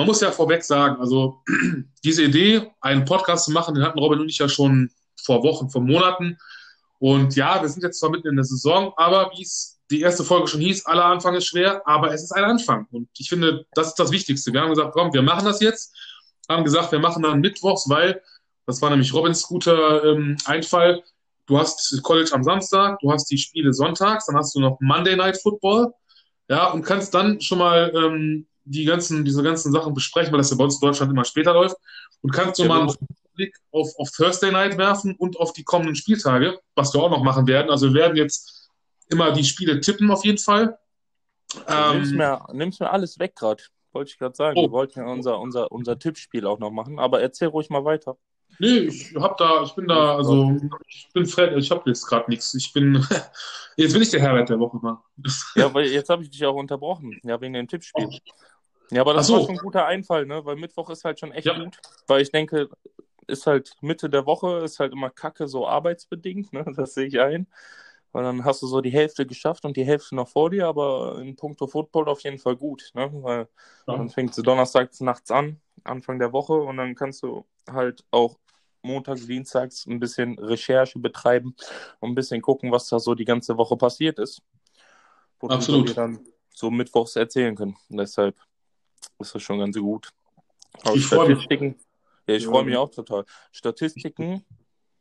Man 0.01 0.07
muss 0.07 0.23
ja 0.23 0.33
vorweg 0.33 0.65
sagen, 0.65 0.99
also 0.99 1.43
diese 2.05 2.25
Idee, 2.25 2.73
einen 2.81 3.05
Podcast 3.05 3.45
zu 3.45 3.51
machen, 3.51 3.75
den 3.75 3.85
hatten 3.85 3.99
Robin 3.99 4.21
und 4.21 4.31
ich 4.31 4.39
ja 4.39 4.49
schon 4.49 4.91
vor 5.23 5.43
Wochen, 5.43 5.69
vor 5.69 5.83
Monaten. 5.83 6.39
Und 6.99 7.37
ja, 7.37 7.61
wir 7.61 7.69
sind 7.69 7.83
jetzt 7.83 8.01
zwar 8.01 8.09
mitten 8.09 8.29
in 8.29 8.37
der 8.37 8.47
Saison, 8.47 8.95
aber 8.97 9.31
wie 9.37 9.43
es 9.43 9.79
die 9.91 10.01
erste 10.01 10.25
Folge 10.25 10.49
schon 10.49 10.63
hieß, 10.63 10.87
aller 10.87 11.05
Anfang 11.05 11.35
ist 11.35 11.49
schwer, 11.49 11.83
aber 11.87 12.15
es 12.15 12.23
ist 12.23 12.33
ein 12.33 12.45
Anfang. 12.45 12.87
Und 12.91 13.11
ich 13.19 13.29
finde, 13.29 13.67
das 13.75 13.89
ist 13.89 13.97
das 13.97 14.11
Wichtigste. 14.11 14.55
Wir 14.55 14.63
haben 14.63 14.71
gesagt, 14.71 14.93
komm, 14.95 15.13
wir 15.13 15.21
machen 15.21 15.45
das 15.45 15.61
jetzt. 15.61 15.95
Haben 16.49 16.65
gesagt, 16.65 16.93
wir 16.93 16.99
machen 16.99 17.23
dann 17.23 17.43
Mittwochs, 17.43 17.87
weil, 17.91 18.23
das 18.65 18.81
war 18.81 18.89
nämlich 18.89 19.13
Robins 19.13 19.43
guter 19.43 20.03
ähm, 20.03 20.39
Einfall, 20.47 21.03
du 21.45 21.59
hast 21.59 22.03
College 22.03 22.31
am 22.33 22.43
Samstag, 22.43 22.99
du 23.01 23.13
hast 23.13 23.27
die 23.27 23.37
Spiele 23.37 23.75
sonntags, 23.75 24.25
dann 24.25 24.37
hast 24.37 24.55
du 24.55 24.61
noch 24.61 24.79
Monday 24.81 25.15
Night 25.15 25.37
Football, 25.43 25.93
ja, 26.49 26.71
und 26.71 26.85
kannst 26.85 27.13
dann 27.13 27.39
schon 27.43 27.59
mal 27.59 27.93
ähm, 27.95 28.47
die 28.71 28.85
ganzen, 28.85 29.25
diese 29.25 29.43
ganzen 29.43 29.73
Sachen 29.73 29.95
besprechen, 29.95 30.33
weil 30.33 30.39
das 30.39 30.51
ja 30.51 30.57
bei 30.57 30.65
uns 30.65 30.81
in 30.81 30.87
Deutschland 30.87 31.13
immer 31.13 31.25
später 31.25 31.53
läuft. 31.53 31.77
Und 32.23 32.33
kannst 32.33 32.59
du 32.59 32.65
ja, 32.65 32.69
mal 32.69 32.83
einen 32.83 32.97
Blick 33.35 33.57
auf, 33.73 33.89
auf 33.99 34.11
Thursday 34.11 34.53
Night 34.53 34.79
werfen 34.79 35.15
und 35.17 35.39
auf 35.39 35.53
die 35.53 35.65
kommenden 35.65 35.97
Spieltage, 35.97 36.59
was 36.75 36.95
wir 36.95 37.03
auch 37.03 37.11
noch 37.11 37.23
machen 37.23 37.47
werden. 37.47 37.71
Also 37.71 37.89
wir 37.89 37.95
werden 37.95 38.17
jetzt 38.17 38.71
immer 39.09 39.33
die 39.33 39.45
Spiele 39.45 39.81
tippen 39.81 40.11
auf 40.11 40.25
jeden 40.25 40.39
Fall. 40.39 40.79
Ähm, 41.67 41.99
nimmst, 41.99 42.13
mir, 42.13 42.47
mir 42.53 42.91
alles 42.93 43.19
weg 43.19 43.35
gerade, 43.35 43.63
wollte 43.93 44.11
ich 44.11 44.19
gerade 44.19 44.37
sagen. 44.37 44.57
Oh. 44.59 44.63
Wir 44.63 44.71
wollten 44.71 45.01
ja 45.01 45.07
unser, 45.07 45.41
unser, 45.41 45.73
unser 45.73 45.99
Tippspiel 45.99 46.47
auch 46.47 46.59
noch 46.59 46.71
machen, 46.71 46.99
aber 46.99 47.21
erzähl 47.21 47.49
ruhig 47.49 47.71
mal 47.71 47.85
weiter. 47.85 48.17
Nee, 48.59 48.79
ich 48.79 49.15
hab 49.15 49.39
da, 49.39 49.63
ich 49.63 49.73
bin 49.75 49.87
da, 49.89 50.17
also 50.17 50.55
ich 50.87 51.09
bin 51.15 51.25
Fred, 51.25 51.57
ich 51.57 51.71
habe 51.71 51.89
jetzt 51.89 52.07
gerade 52.07 52.29
nichts. 52.29 52.53
Ich 52.55 52.73
bin, 52.73 52.95
jetzt 53.77 53.93
bin 53.93 54.03
ich 54.03 54.11
der 54.11 54.21
Herbert 54.21 54.51
der 54.51 54.59
Woche 54.59 54.79
mal. 54.83 54.99
Ja, 55.55 55.73
weil 55.73 55.87
jetzt 55.87 56.11
habe 56.11 56.23
ich 56.23 56.31
dich 56.31 56.45
auch 56.45 56.55
unterbrochen, 56.55 57.19
ja, 57.23 57.41
wegen 57.41 57.55
dem 57.55 57.69
Tippspiel. 57.69 58.09
Ja, 58.91 59.03
aber 59.03 59.15
das 59.15 59.27
so. 59.29 59.35
war 59.35 59.41
schon 59.43 59.51
ein 59.51 59.59
guter 59.59 59.87
Einfall, 59.87 60.27
ne? 60.27 60.45
Weil 60.45 60.57
Mittwoch 60.57 60.91
ist 60.91 61.05
halt 61.05 61.21
schon 61.21 61.33
echt 61.33 61.47
ja. 61.47 61.59
gut. 61.59 61.79
Weil 62.07 62.23
ich 62.23 62.31
denke, 62.31 62.69
ist 63.27 63.47
halt 63.47 63.75
Mitte 63.81 64.11
der 64.11 64.27
Woche, 64.27 64.59
ist 64.59 64.81
halt 64.81 64.93
immer 64.93 65.11
kacke, 65.11 65.49
so 65.49 65.67
arbeitsbedingt, 65.67 66.53
ne? 66.53 66.65
Das 66.77 66.95
sehe 66.95 67.07
ich 67.07 67.21
ein. 67.21 67.47
Weil 68.13 68.25
dann 68.25 68.45
hast 68.45 68.61
du 68.63 68.67
so 68.67 68.81
die 68.81 68.91
Hälfte 68.91 69.25
geschafft 69.25 69.65
und 69.65 69.77
die 69.77 69.85
Hälfte 69.85 70.17
noch 70.17 70.29
vor 70.29 70.51
dir, 70.51 70.67
aber 70.67 71.19
in 71.21 71.37
puncto 71.37 71.69
Football 71.69 72.09
auf 72.09 72.21
jeden 72.23 72.39
Fall 72.39 72.57
gut, 72.57 72.91
ne? 72.95 73.09
Weil 73.13 73.49
ja. 73.87 73.97
dann 73.97 74.11
fängt 74.11 74.35
sie 74.35 74.43
donnerstags 74.43 75.01
nachts 75.01 75.31
an, 75.31 75.61
Anfang 75.85 76.19
der 76.19 76.33
Woche, 76.33 76.55
und 76.55 76.77
dann 76.77 76.97
kannst 76.97 77.23
du 77.23 77.47
halt 77.71 78.05
auch 78.11 78.39
montags, 78.83 79.27
dienstags 79.27 79.87
ein 79.87 80.01
bisschen 80.01 80.39
Recherche 80.39 80.99
betreiben 80.99 81.55
und 82.01 82.11
ein 82.11 82.15
bisschen 82.15 82.43
gucken, 82.43 82.73
was 82.73 82.89
da 82.89 82.99
so 82.99 83.15
die 83.15 83.25
ganze 83.25 83.57
Woche 83.57 83.77
passiert 83.77 84.19
ist. 84.19 84.43
Wo 85.39 85.49
Absolut. 85.49 85.89
wir 85.89 85.95
dann 85.95 86.21
so 86.53 86.71
mittwochs 86.71 87.17
erzählen 87.17 87.55
können. 87.55 87.77
Deshalb 87.89 88.37
ist 89.21 89.35
das 89.35 89.43
schon 89.43 89.59
ganz 89.59 89.77
gut. 89.77 90.11
Aber 90.83 90.95
ich 90.95 91.07
freue 91.07 91.35
mich. 91.35 91.47
Ja, 92.27 92.35
ich 92.35 92.45
ja. 92.45 92.51
freue 92.51 92.65
mich 92.65 92.77
auch 92.77 92.91
total. 92.91 93.25
Statistiken. 93.53 94.45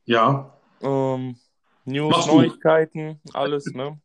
Ja. 0.05 0.57
Ähm, 0.81 1.37
News, 1.85 2.11
Machst 2.11 2.27
Neuigkeiten, 2.27 3.19
du. 3.23 3.33
alles, 3.33 3.65
ne? 3.67 3.99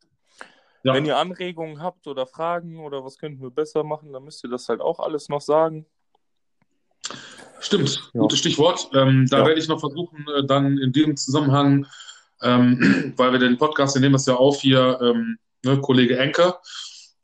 Ja. 0.82 0.92
Wenn 0.92 1.06
ihr 1.06 1.16
Anregungen 1.16 1.80
habt 1.80 2.06
oder 2.06 2.26
Fragen 2.26 2.78
oder 2.80 3.04
was 3.04 3.16
könnten 3.16 3.40
wir 3.40 3.50
besser 3.50 3.84
machen, 3.84 4.12
dann 4.12 4.24
müsst 4.24 4.44
ihr 4.44 4.50
das 4.50 4.68
halt 4.68 4.80
auch 4.80 5.00
alles 5.00 5.28
noch 5.30 5.40
sagen. 5.40 5.86
Stimmt, 7.60 8.10
ja. 8.12 8.20
gutes 8.20 8.38
Stichwort. 8.38 8.90
Ähm, 8.92 9.26
da 9.30 9.38
ja. 9.38 9.46
werde 9.46 9.58
ich 9.58 9.68
noch 9.68 9.80
versuchen, 9.80 10.26
äh, 10.36 10.44
dann 10.46 10.76
in 10.76 10.92
diesem 10.92 11.16
Zusammenhang, 11.16 11.86
ähm, 12.42 13.14
weil 13.16 13.32
wir 13.32 13.38
den 13.38 13.56
Podcast, 13.56 13.94
wir 13.94 14.00
nehmen 14.00 14.12
das 14.12 14.26
ja 14.26 14.34
auf 14.34 14.60
hier, 14.60 14.98
ähm, 15.00 15.38
ne, 15.64 15.80
Kollege 15.80 16.18
Enker, 16.18 16.60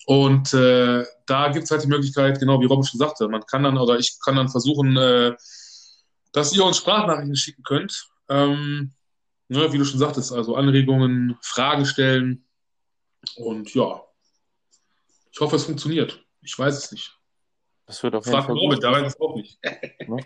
und 0.06 0.52
äh, 0.54 1.04
da 1.26 1.48
gibt 1.48 1.64
es 1.64 1.70
halt 1.70 1.84
die 1.84 1.88
Möglichkeit, 1.88 2.38
genau 2.40 2.60
wie 2.60 2.66
Robin 2.66 2.84
schon 2.84 2.98
sagte, 2.98 3.28
man 3.28 3.44
kann 3.46 3.62
dann 3.62 3.78
oder 3.78 3.98
ich 3.98 4.18
kann 4.24 4.36
dann 4.36 4.48
versuchen, 4.48 4.96
äh, 4.96 5.36
dass 6.32 6.54
ihr 6.54 6.64
uns 6.64 6.78
Sprachnachrichten 6.78 7.36
schicken 7.36 7.62
könnt. 7.62 8.08
Ähm, 8.28 8.92
ne, 9.48 9.72
wie 9.72 9.78
du 9.78 9.84
schon 9.84 9.98
sagtest, 9.98 10.32
also 10.32 10.56
Anregungen, 10.56 11.36
Fragen 11.42 11.84
stellen. 11.84 12.46
Und 13.36 13.74
ja, 13.74 14.02
ich 15.32 15.40
hoffe, 15.40 15.56
es 15.56 15.64
funktioniert. 15.64 16.24
Ich 16.42 16.58
weiß 16.58 16.76
es 16.76 16.92
nicht. 16.92 17.16
Das 17.86 18.02
wird 18.02 18.14
auf 18.14 18.24
jeden 18.24 18.36
Frag 18.36 18.46
Fall 18.46 18.54
gut. 18.54 18.82
Da 18.82 18.92
weiß 18.92 19.06
es 19.06 19.20
auch 19.20 19.34
nicht. 19.34 19.58
Ne? 20.06 20.24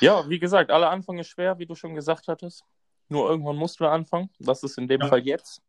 ja, 0.00 0.28
wie 0.28 0.38
gesagt, 0.38 0.70
aller 0.70 0.90
Anfang 0.90 1.18
ist 1.18 1.28
schwer, 1.28 1.58
wie 1.58 1.66
du 1.66 1.74
schon 1.74 1.94
gesagt 1.94 2.28
hattest. 2.28 2.64
Nur 3.08 3.28
irgendwann 3.30 3.56
mussten 3.56 3.84
wir 3.84 3.90
anfangen. 3.90 4.30
Das 4.38 4.62
ist 4.62 4.78
in 4.78 4.88
dem 4.88 5.00
ja. 5.00 5.08
Fall 5.08 5.20
jetzt. 5.20 5.62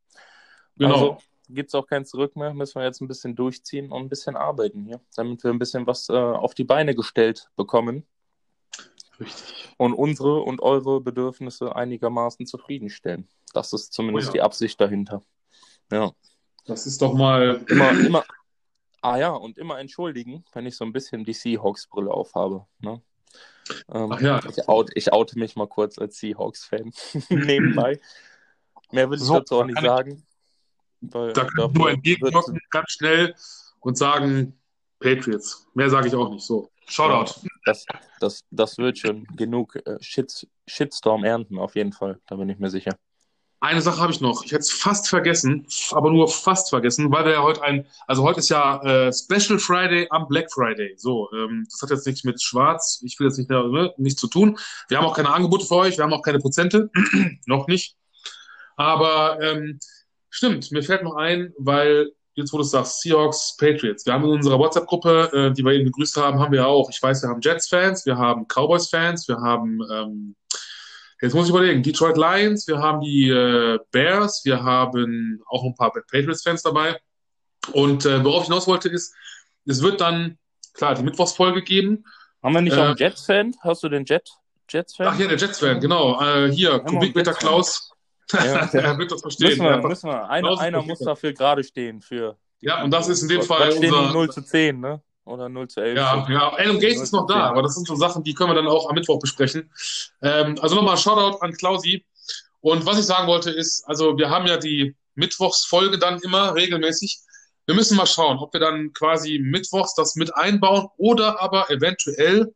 Genau. 0.76 0.94
Also, 0.94 1.18
gibt 1.50 1.70
es 1.70 1.76
auch 1.76 1.88
kein 1.88 2.06
Zurück 2.06 2.36
mehr. 2.36 2.54
Müssen 2.54 2.80
wir 2.80 2.86
jetzt 2.86 3.02
ein 3.02 3.08
bisschen 3.08 3.36
durchziehen 3.36 3.92
und 3.92 4.04
ein 4.04 4.10
bisschen 4.10 4.36
arbeiten 4.36 4.84
hier, 4.84 5.02
damit 5.16 5.44
wir 5.44 5.52
ein 5.52 5.60
bisschen 5.60 5.88
was 5.88 6.10
äh, 6.10 6.14
auf 6.14 6.54
die 6.54 6.64
Beine 6.64 6.96
gestellt 6.96 7.50
bekommen. 7.56 8.06
Richtig. 9.20 9.70
Und 9.78 9.94
unsere 9.94 10.42
und 10.42 10.62
eure 10.62 11.02
Bedürfnisse 11.02 11.76
einigermaßen 11.76 12.46
zufriedenstellen. 12.46 13.28
Das 13.54 13.74
ist 13.74 13.94
zumindest 13.94 14.28
oh 14.28 14.30
ja. 14.30 14.34
die 14.34 14.42
Absicht 14.42 14.80
dahinter. 14.80 15.24
Ja. 15.92 16.12
Das 16.66 16.86
ist 16.86 17.02
doch 17.02 17.14
mal. 17.14 17.64
Immer, 17.68 17.92
immer. 17.92 18.26
Ah 19.02 19.18
ja, 19.18 19.30
und 19.32 19.58
immer 19.58 19.80
entschuldigen, 19.80 20.44
wenn 20.54 20.66
ich 20.66 20.76
so 20.76 20.84
ein 20.84 20.92
bisschen 20.92 21.24
die 21.24 21.34
Seahawks-Brille 21.34 22.12
aufhabe. 22.12 22.66
Ne? 22.80 23.02
Ähm, 23.90 24.12
Ach 24.12 24.22
ja. 24.22 24.42
Ich, 24.50 24.68
out, 24.68 24.92
ich 24.96 25.14
oute 25.14 25.40
mich 25.40 25.56
mal 25.56 25.68
kurz 25.68 25.98
als 25.98 26.18
Seahawks-Fan 26.18 26.92
nebenbei. 27.30 28.00
Mehr 28.92 29.10
will 29.10 29.18
ich 29.18 29.24
so, 29.24 29.36
dazu 29.36 29.60
auch 29.60 29.66
nicht 29.66 29.82
sagen. 29.82 30.26
Weil 31.02 31.34
da 31.34 31.46
kann 31.46 31.72
nur 31.74 31.90
entgegenwirken, 31.90 32.60
ganz 32.70 32.92
schnell 32.92 33.36
und 33.80 33.98
sagen 33.98 34.60
Patriots. 35.00 35.68
Mehr 35.74 35.90
sage 35.90 36.08
ich 36.08 36.16
auch 36.16 36.30
nicht 36.30 36.46
so. 36.46 36.70
Shoutout. 36.90 37.42
Das, 37.66 37.86
das, 38.20 38.44
das 38.50 38.78
wird 38.78 38.98
schon 38.98 39.26
genug 39.36 39.76
äh, 39.76 39.98
Shit, 40.02 40.48
Shitstorm 40.68 41.24
ernten, 41.24 41.60
auf 41.60 41.76
jeden 41.76 41.92
Fall. 41.92 42.20
Da 42.28 42.36
bin 42.36 42.50
ich 42.50 42.60
mir 42.60 42.70
sicher. 42.70 42.98
Eine 43.60 43.82
Sache 43.82 44.00
habe 44.00 44.12
ich 44.12 44.22
noch. 44.22 44.44
Ich 44.44 44.52
hätte 44.52 44.62
es 44.62 44.72
fast 44.72 45.10
vergessen, 45.10 45.66
aber 45.92 46.12
nur 46.12 46.28
fast 46.28 46.70
vergessen, 46.70 47.12
weil 47.12 47.26
wir 47.26 47.34
ja 47.34 47.42
heute 47.42 47.64
ein, 47.64 47.88
also 48.06 48.22
heute 48.22 48.40
ist 48.40 48.50
ja 48.50 48.82
äh, 48.84 49.12
Special 49.12 49.58
Friday 49.58 50.08
am 50.12 50.28
Black 50.28 50.52
Friday. 50.52 50.94
So, 50.96 51.28
ähm, 51.34 51.66
das 51.70 51.82
hat 51.82 51.90
jetzt 51.90 52.06
nichts 52.06 52.24
mit 52.24 52.42
Schwarz, 52.42 53.02
ich 53.04 53.20
will 53.20 53.28
jetzt 53.28 53.38
nicht, 53.40 53.50
ne, 53.50 53.94
nichts 53.98 54.22
zu 54.22 54.28
tun. 54.28 54.60
Wir 54.90 55.00
haben 55.00 55.06
auch 55.06 55.16
keine 55.16 55.32
Angebote 55.32 55.66
für 55.66 55.76
euch, 55.76 55.98
wir 55.98 56.04
haben 56.04 56.14
auch 56.14 56.22
keine 56.22 56.40
Prozente, 56.40 56.92
noch 57.48 57.68
nicht. 57.68 57.98
Aber 58.76 59.42
ähm, 59.42 59.80
stimmt, 60.30 60.72
mir 60.72 60.84
fällt 60.84 61.04
noch 61.04 61.16
ein, 61.16 61.54
weil 61.58 62.12
jetzt 62.34 62.54
wo 62.54 62.58
du 62.58 62.64
sagst, 62.64 63.02
Seahawks, 63.02 63.58
Patriots. 63.58 64.06
Wir 64.06 64.14
haben 64.14 64.26
in 64.26 64.30
unserer 64.30 64.60
WhatsApp-Gruppe, 64.60 65.32
äh, 65.34 65.54
die 65.54 65.66
wir 65.66 65.74
eben 65.74 65.86
begrüßt 65.86 66.18
haben, 66.18 66.40
haben 66.40 66.52
wir 66.52 66.68
auch, 66.68 66.90
ich 66.90 67.02
weiß, 67.02 67.24
wir 67.24 67.30
haben 67.30 67.42
Jets-Fans, 67.42 68.06
wir 68.06 68.18
haben 68.18 68.46
Cowboys-Fans, 68.48 69.28
wir 69.28 69.38
haben 69.38 69.80
ähm, 69.92 70.36
Jetzt 71.22 71.34
muss 71.34 71.46
ich 71.46 71.50
überlegen. 71.50 71.82
Detroit 71.82 72.16
Lions, 72.16 72.68
wir 72.68 72.78
haben 72.78 73.02
die 73.02 73.30
äh, 73.30 73.80
Bears, 73.92 74.46
wir 74.46 74.64
haben 74.64 75.42
auch 75.48 75.64
ein 75.64 75.76
paar 75.76 75.92
Patriots-Fans 75.92 76.62
dabei. 76.62 77.00
Und 77.74 78.06
äh, 78.06 78.24
worauf 78.24 78.44
ich 78.44 78.48
hinaus 78.48 78.68
wollte, 78.68 78.90
ist, 78.90 79.16
es 79.66 79.82
wird 79.82 80.00
dann, 80.00 80.38
klar, 80.74 80.94
die 80.94 81.04
Mittwochsfolge 81.04 81.64
geben. 81.64 82.06
Haben 82.44 82.54
wir 82.54 82.62
nicht 82.62 82.78
äh, 82.78 82.80
auch 82.80 82.86
einen 82.86 82.98
Jets-Fan? 82.98 83.56
Hast 83.62 83.84
du 83.84 83.90
den 83.90 84.06
Jet? 84.06 84.30
Jets-Fan? 84.70 85.08
Ach 85.08 85.20
ja, 85.20 85.28
der 85.28 85.38
Jets-Fan, 85.38 85.80
genau. 85.80 86.22
Äh, 86.22 86.52
hier, 86.52 86.80
Kubikmeter 86.80 87.34
Klaus. 87.34 87.92
Ja, 88.32 88.70
er 88.72 88.98
wird 88.98 89.12
das 89.12 89.22
verstehen. 89.22 89.50
Müssen 89.50 89.64
wir, 89.64 89.78
müssen 89.88 90.10
wir. 90.10 90.30
Einer, 90.30 90.60
einer 90.60 90.82
muss 90.82 91.00
dafür 91.00 91.34
gerade 91.34 91.64
stehen 91.64 92.02
für. 92.02 92.38
Ja, 92.60 92.84
und 92.84 92.92
das 92.92 93.08
ist 93.08 93.22
in 93.22 93.30
dem 93.30 93.42
Fall 93.44 93.72
unser... 93.72 94.12
0 94.12 94.30
zu 94.30 94.42
10, 94.42 94.80
ne? 94.80 95.02
Oder 95.26 95.50
0 95.50 95.68
zu 95.68 95.82
11. 95.82 95.98
Ja, 95.98 96.28
ja, 96.30 96.54
Adam 96.54 96.80
Gates 96.80 97.02
ist 97.02 97.14
noch 97.14 97.28
da, 97.28 97.50
aber 97.50 97.62
das 97.62 97.76
sind 97.76 97.88
so 97.88 97.96
Sachen, 97.96 98.24
die 98.24 98.34
können 98.34 98.50
wir 98.50 98.56
dann 98.56 98.68
auch 98.68 98.90
am 98.90 98.96
Mittwoch 98.96 99.20
besprechen. 99.20 99.72
Ähm, 100.22 100.58
also 100.62 100.76
nochmal 100.76 100.98
Shoutout 100.98 101.40
an 101.42 101.54
Klausi. 101.54 102.06
Und 102.62 102.86
was 102.86 103.00
ich 103.00 103.06
sagen 103.06 103.28
wollte 103.28 103.52
ist, 103.52 103.84
also 103.88 104.18
wir 104.18 104.30
haben 104.30 104.48
ja 104.48 104.58
die 104.58 104.96
Mittwochsfolge 105.16 106.00
dann 106.00 106.20
immer 106.20 106.56
regelmäßig. 106.56 107.20
Wir 107.66 107.76
müssen 107.76 107.98
mal 107.98 108.06
schauen, 108.06 108.38
ob 108.40 108.54
wir 108.54 108.62
dann 108.62 108.94
quasi 108.94 109.40
Mittwochs 109.40 109.94
das 109.96 110.16
mit 110.16 110.34
einbauen 110.36 110.88
oder 110.98 111.42
aber 111.42 111.70
eventuell 111.70 112.54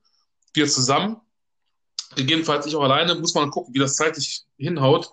wir 0.54 0.68
zusammen, 0.68 1.18
gegebenenfalls 2.16 2.66
ich 2.66 2.76
auch 2.76 2.84
alleine, 2.84 3.16
muss 3.16 3.36
man 3.36 3.52
gucken, 3.52 3.74
wie 3.74 3.80
das 3.80 3.96
zeitlich 3.96 4.44
hinhaut. 4.58 5.12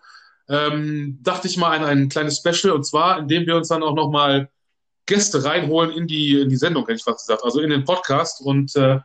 Ähm, 0.48 1.18
dachte 1.22 1.46
ich 1.46 1.56
mal 1.56 1.76
an 1.76 1.84
ein 1.84 2.08
kleines 2.08 2.38
Special 2.38 2.74
und 2.74 2.84
zwar, 2.84 3.18
indem 3.18 3.46
wir 3.46 3.56
uns 3.56 3.68
dann 3.68 3.82
auch 3.82 3.94
nochmal 3.94 4.48
Gäste 5.06 5.42
reinholen 5.44 5.90
in 5.90 6.06
die, 6.06 6.40
in 6.40 6.48
die 6.48 6.56
Sendung, 6.56 6.84
hätte 6.84 6.94
ich 6.94 7.04
fast 7.04 7.26
gesagt, 7.26 7.44
also 7.44 7.60
in 7.60 7.70
den 7.70 7.84
Podcast. 7.84 8.40
Und 8.40 8.76
äh, 8.76 9.00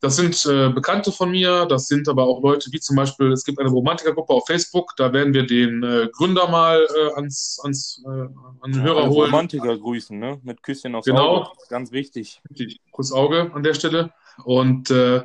das 0.00 0.16
sind 0.16 0.44
äh, 0.46 0.70
Bekannte 0.70 1.12
von 1.12 1.30
mir, 1.30 1.66
das 1.66 1.88
sind 1.88 2.08
aber 2.08 2.24
auch 2.24 2.42
Leute 2.42 2.70
wie 2.72 2.80
zum 2.80 2.96
Beispiel, 2.96 3.32
es 3.32 3.44
gibt 3.44 3.58
eine 3.58 3.70
Romantikergruppe 3.70 4.34
auf 4.34 4.46
Facebook, 4.46 4.92
da 4.96 5.12
werden 5.12 5.32
wir 5.32 5.46
den 5.46 5.82
äh, 5.82 6.08
Gründer 6.12 6.48
mal 6.48 6.86
äh, 6.94 7.14
ans, 7.14 7.58
ans 7.62 8.02
äh, 8.04 8.08
an 8.08 8.72
den 8.72 8.80
ja, 8.80 8.82
Hörer 8.82 9.08
holen. 9.08 9.30
Romantiker 9.30 9.78
grüßen, 9.78 10.18
ne? 10.18 10.40
Mit 10.42 10.62
Küsschen 10.62 10.94
aufs 10.94 11.06
genau. 11.06 11.36
Auge. 11.36 11.50
Ganz 11.68 11.92
wichtig. 11.92 12.42
Richtig. 12.50 12.80
Kuss 12.90 13.12
Auge 13.12 13.50
an 13.54 13.62
der 13.62 13.74
Stelle. 13.74 14.12
Und 14.44 14.90
äh, 14.90 15.22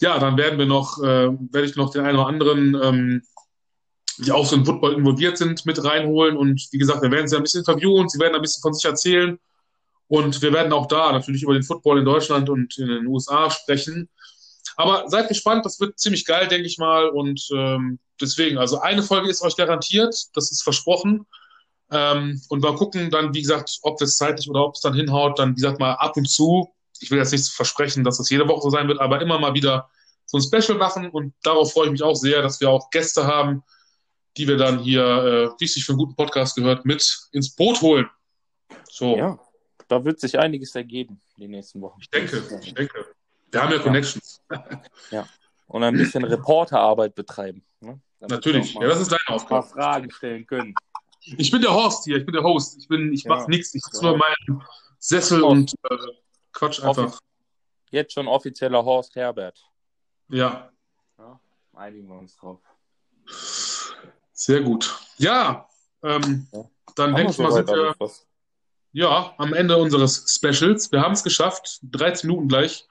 ja, 0.00 0.18
dann 0.18 0.36
werden 0.36 0.58
wir 0.58 0.66
noch, 0.66 0.98
äh, 1.02 1.28
werde 1.28 1.64
ich 1.64 1.76
noch 1.76 1.90
den 1.90 2.02
einen 2.02 2.16
oder 2.18 2.26
anderen, 2.26 2.80
ähm, 2.82 3.22
die 4.18 4.32
auch 4.32 4.46
so 4.46 4.56
in 4.56 4.64
Football 4.64 4.94
involviert 4.94 5.38
sind, 5.38 5.64
mit 5.66 5.82
reinholen. 5.82 6.36
Und 6.36 6.68
wie 6.70 6.78
gesagt, 6.78 7.02
wir 7.02 7.10
werden 7.10 7.28
sie 7.28 7.36
ein 7.36 7.42
bisschen 7.42 7.60
interviewen, 7.60 8.08
sie 8.08 8.18
werden 8.18 8.34
ein 8.34 8.42
bisschen 8.42 8.62
von 8.62 8.74
sich 8.74 8.84
erzählen. 8.84 9.38
Und 10.08 10.42
wir 10.42 10.52
werden 10.52 10.72
auch 10.72 10.86
da 10.86 11.12
natürlich 11.12 11.42
über 11.42 11.54
den 11.54 11.62
Football 11.62 11.98
in 11.98 12.04
Deutschland 12.04 12.50
und 12.50 12.76
in 12.78 12.88
den 12.88 13.06
USA 13.06 13.50
sprechen. 13.50 14.08
Aber 14.76 15.08
seid 15.08 15.28
gespannt, 15.28 15.64
das 15.64 15.80
wird 15.80 15.98
ziemlich 15.98 16.24
geil, 16.24 16.48
denke 16.48 16.66
ich 16.66 16.78
mal. 16.78 17.08
Und 17.08 17.48
ähm, 17.54 17.98
deswegen, 18.20 18.58
also 18.58 18.80
eine 18.80 19.02
Folge 19.02 19.30
ist 19.30 19.42
euch 19.42 19.56
garantiert, 19.56 20.14
das 20.34 20.50
ist 20.50 20.62
versprochen. 20.62 21.26
Ähm, 21.90 22.40
und 22.48 22.62
mal 22.62 22.74
gucken 22.74 23.10
dann, 23.10 23.34
wie 23.34 23.42
gesagt, 23.42 23.78
ob 23.82 23.98
das 23.98 24.16
zeitlich 24.16 24.48
oder 24.48 24.64
ob 24.64 24.74
es 24.74 24.80
dann 24.80 24.94
hinhaut, 24.94 25.38
dann, 25.38 25.52
wie 25.52 25.60
gesagt, 25.60 25.80
mal 25.80 25.94
ab 25.94 26.16
und 26.16 26.28
zu. 26.28 26.72
Ich 27.00 27.10
will 27.10 27.18
jetzt 27.18 27.32
nicht 27.32 27.48
versprechen, 27.48 28.04
dass 28.04 28.18
das 28.18 28.30
jede 28.30 28.48
Woche 28.48 28.62
so 28.62 28.70
sein 28.70 28.88
wird, 28.88 29.00
aber 29.00 29.20
immer 29.20 29.38
mal 29.38 29.54
wieder 29.54 29.90
so 30.26 30.38
ein 30.38 30.42
Special 30.42 30.78
machen. 30.78 31.10
Und 31.10 31.34
darauf 31.42 31.72
freue 31.72 31.86
ich 31.86 31.92
mich 31.92 32.02
auch 32.02 32.14
sehr, 32.14 32.42
dass 32.42 32.60
wir 32.60 32.70
auch 32.70 32.90
Gäste 32.90 33.26
haben, 33.26 33.62
die 34.36 34.48
wir 34.48 34.56
dann 34.56 34.78
hier, 34.78 35.54
äh, 35.60 35.66
sich 35.66 35.84
für 35.84 35.92
einen 35.92 35.98
guten 35.98 36.16
Podcast 36.16 36.56
gehört, 36.56 36.84
mit 36.84 37.28
ins 37.32 37.54
Boot 37.54 37.80
holen. 37.82 38.08
So. 38.90 39.16
Ja, 39.16 39.38
da 39.88 40.04
wird 40.04 40.20
sich 40.20 40.38
einiges 40.38 40.74
ergeben 40.74 41.20
die 41.36 41.48
nächsten 41.48 41.80
Wochen. 41.80 42.00
Ich 42.00 42.10
denke, 42.10 42.42
ich 42.62 42.74
denke. 42.74 43.06
Wir 43.50 43.62
haben 43.62 43.72
ja 43.72 43.78
Connections. 43.78 44.42
Ja. 45.10 45.28
Und 45.66 45.82
ein 45.82 45.94
bisschen 45.94 46.24
Reporterarbeit 46.24 47.14
betreiben. 47.14 47.64
Ne? 47.80 48.00
Natürlich, 48.20 48.74
ja, 48.74 48.88
das 48.88 49.00
ist 49.00 49.12
deine 49.12 49.36
Aufgabe. 49.36 49.64
Ein 49.66 49.70
paar 49.70 49.70
Fragen 49.70 50.10
stellen 50.10 50.46
können. 50.46 50.74
Ich 51.24 51.50
bin 51.50 51.60
der 51.60 51.72
Horst 51.72 52.04
hier, 52.04 52.16
ich 52.16 52.24
bin 52.24 52.32
der 52.32 52.42
Host. 52.42 52.78
Ich, 52.78 52.88
bin, 52.88 53.12
ich 53.12 53.24
ja. 53.24 53.34
mache 53.34 53.50
nichts, 53.50 53.74
ich 53.74 53.82
sitze 53.82 54.02
nur 54.02 54.14
in 54.14 54.18
meinem 54.18 54.62
Sessel 54.98 55.42
und 55.42 55.74
äh, 55.90 55.96
quatsch 56.52 56.82
einfach. 56.82 57.18
Jetzt 57.90 58.14
schon 58.14 58.26
offizieller 58.26 58.84
Horst 58.84 59.14
Herbert. 59.14 59.62
Ja. 60.28 60.72
ja. 61.18 61.40
Einigen 61.74 62.08
wir 62.08 62.18
uns 62.18 62.36
drauf. 62.36 62.60
Sehr 64.44 64.60
gut. 64.60 64.98
Ja, 65.18 65.68
ähm, 66.02 66.48
ja. 66.52 66.64
dann 66.96 67.14
denke 67.14 67.30
ich 67.30 67.38
mal, 67.38 67.52
sind 67.52 67.68
wir. 67.68 67.94
Ja, 68.90 69.34
am 69.38 69.54
Ende 69.54 69.76
unseres 69.76 70.34
Specials. 70.34 70.90
Wir 70.90 71.00
haben 71.00 71.12
es 71.12 71.22
geschafft. 71.22 71.78
13 71.84 72.28
Minuten 72.28 72.48
gleich. 72.48 72.84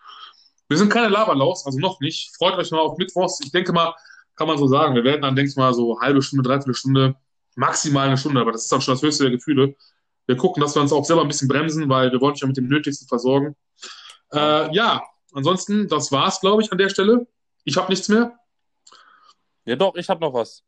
Wir 0.70 0.78
sind 0.78 0.88
keine 0.88 1.10
Laberlaus, 1.10 1.66
also 1.66 1.78
noch 1.78 2.00
nicht. 2.00 2.34
Freut 2.38 2.58
euch 2.58 2.72
mal 2.72 2.80
auf 2.80 2.98
Mittwochs. 2.98 3.42
Ich 3.44 3.52
denke 3.52 3.74
mal, 3.74 3.94
kann 4.38 4.48
man 4.48 4.58
so 4.58 4.68
sagen. 4.68 4.96
Wir 4.96 5.04
werden 5.04 5.24
dann, 5.24 5.36
denke 5.36 5.52
ich 5.52 5.58
mal, 5.58 5.74
so 5.74 6.00
halbe 6.00 6.22
Stunde, 6.22 6.48
dreiviertel 6.48 6.74
Stunde, 6.74 7.18
maximal 7.56 8.08
eine 8.08 8.18
Stunde, 8.18 8.40
aber 8.40 8.54
das 8.54 8.64
ist 8.64 8.72
dann 8.72 8.80
schon 8.80 8.94
das 8.94 9.02
höchste 9.02 9.24
der 9.26 9.34
Gefühle. 9.34 9.76
Wir 10.28 10.38
gucken, 10.38 10.62
dass 10.62 10.74
wir 10.74 10.82
uns 10.82 10.94
auch 10.94 11.04
selber 11.04 11.24
ein 11.24 11.28
bisschen 11.28 11.50
bremsen, 11.50 11.90
weil 11.90 12.14
wir 12.14 12.22
wollen 12.22 12.32
euch 12.32 12.40
ja 12.40 12.48
mit 12.48 12.56
dem 12.56 12.70
Nötigsten 12.70 13.10
versorgen. 13.10 13.58
Äh, 14.32 14.74
ja, 14.74 15.04
ansonsten, 15.34 15.90
das 15.90 16.14
war's, 16.14 16.40
glaube 16.40 16.62
ich, 16.62 16.72
an 16.72 16.78
der 16.78 16.88
Stelle. 16.88 17.28
Ich 17.66 17.76
habe 17.76 17.90
nichts 17.90 18.08
mehr. 18.08 18.40
Ja, 19.66 19.76
doch, 19.76 19.96
ich 19.96 20.08
habe 20.08 20.22
noch 20.22 20.34
was. 20.34 20.64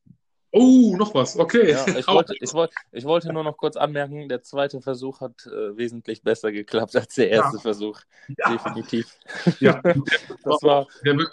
Oh, 0.55 0.95
noch 0.95 1.15
was, 1.15 1.35
okay. 1.35 1.71
Ja, 1.71 1.87
ich, 1.87 2.07
wollte, 2.07 2.35
ich, 2.39 2.53
wollte, 2.53 2.75
ich, 2.91 3.05
wollte, 3.05 3.33
nur 3.33 3.43
noch 3.43 3.57
kurz 3.57 3.75
anmerken, 3.75 4.29
der 4.29 4.43
zweite 4.43 4.81
Versuch 4.81 5.19
hat 5.19 5.47
äh, 5.47 5.75
wesentlich 5.75 6.21
besser 6.21 6.51
geklappt 6.51 6.95
als 6.95 7.15
der 7.15 7.31
erste 7.31 7.57
ja. 7.57 7.61
Versuch. 7.61 7.99
Ja. 8.37 8.51
Definitiv. 8.51 9.17
Ja, 9.59 9.81
das 10.43 10.61
war, 10.61 10.85
der, 11.03 11.17
wird, 11.17 11.31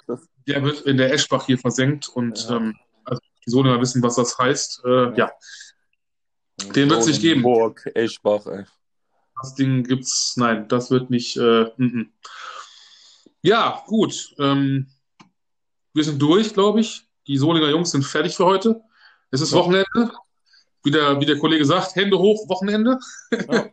der 0.49 0.65
wird 0.65 0.81
in 0.87 0.97
der 0.97 1.13
Eschbach 1.13 1.45
hier 1.45 1.59
versenkt 1.59 2.09
und 2.09 2.49
ähm, 2.51 2.79
also 3.05 3.21
die 3.45 3.51
Sohne 3.51 3.79
wissen, 3.79 4.03
was 4.03 4.15
das 4.15 4.39
heißt. 4.39 4.85
Äh, 4.87 5.15
ja. 5.19 5.31
Den 6.75 6.89
wird 6.89 7.01
es 7.01 7.07
nicht 7.07 7.21
geben. 7.21 7.43
Burg, 7.43 7.91
Eschbach, 7.95 8.47
ey. 8.47 8.65
Das 9.43 9.55
Ding 9.55 9.85
gibt's, 9.85 10.35
nein, 10.39 10.67
das 10.69 10.91
wird 10.91 11.11
nicht. 11.11 11.37
Äh, 11.37 11.65
n 11.77 11.77
-n. 11.77 12.07
Ja, 13.43 13.85
gut. 13.87 14.35
Ähm, 14.39 14.87
wir 15.93 16.05
sind 16.05 16.23
durch, 16.23 16.55
glaube 16.55 16.81
ich. 16.81 17.03
Die 17.27 17.37
Solinger 17.37 17.69
Jungs 17.69 17.91
sind 17.91 18.05
fertig 18.05 18.35
für 18.35 18.47
heute. 18.47 18.83
Es 19.31 19.41
ist 19.41 19.53
ja. 19.53 19.59
Wochenende. 19.59 20.13
Wie 20.83 20.91
der, 20.91 21.21
wie 21.21 21.27
der 21.27 21.39
Kollege 21.39 21.65
sagt, 21.65 21.95
Hände 21.95 22.19
hoch, 22.19 22.49
Wochenende. 22.49 22.99
Ja. 23.31 23.69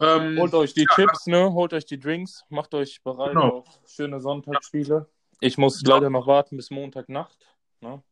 ähm, 0.00 0.38
Holt 0.38 0.54
euch 0.54 0.74
die 0.74 0.86
ja. 0.88 0.94
Chips, 0.94 1.26
ne? 1.26 1.52
Holt 1.52 1.72
euch 1.72 1.86
die 1.86 1.98
Drinks, 1.98 2.44
macht 2.48 2.72
euch 2.74 3.02
bereit 3.02 3.32
genau. 3.32 3.58
auf 3.58 3.80
schöne 3.86 4.20
Sonntagsspiele. 4.20 5.08
Ich 5.40 5.58
muss 5.58 5.82
leider 5.82 6.10
noch 6.10 6.26
warten 6.26 6.56
bis 6.56 6.70
Montagnacht. 6.70 7.38
Ne? 7.80 8.02